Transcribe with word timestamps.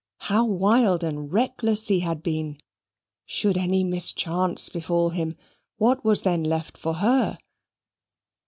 How 0.31 0.43
wild 0.43 1.03
and 1.03 1.31
reckless 1.31 1.87
he 1.87 1.99
had 1.99 2.23
been! 2.23 2.57
Should 3.27 3.55
any 3.55 3.83
mischance 3.83 4.67
befall 4.67 5.09
him: 5.09 5.35
what 5.77 6.03
was 6.03 6.23
then 6.23 6.43
left 6.43 6.75
for 6.75 6.95
her? 6.95 7.37